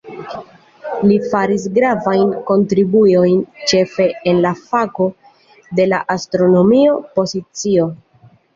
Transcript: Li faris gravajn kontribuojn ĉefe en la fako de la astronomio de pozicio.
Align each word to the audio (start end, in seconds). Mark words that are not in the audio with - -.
Li 1.09 1.17
faris 1.33 1.65
gravajn 1.75 2.31
kontribuojn 2.47 3.37
ĉefe 3.73 4.09
en 4.33 4.41
la 4.47 4.55
fako 4.73 5.09
de 5.81 5.89
la 5.93 6.03
astronomio 6.17 6.99
de 7.01 7.15
pozicio. 7.21 7.91